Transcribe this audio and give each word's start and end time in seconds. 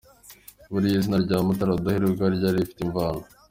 Buri 0.71 0.87
zina 1.03 1.17
rya 1.25 1.37
Mutara 1.45 1.71
Rudahigwa 1.75 2.25
ryari 2.35 2.57
rifite 2.61 2.79
imvano. 2.87 3.21